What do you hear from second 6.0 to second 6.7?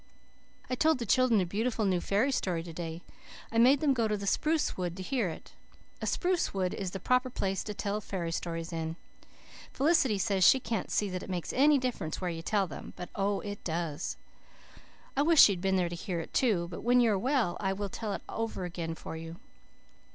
A spruce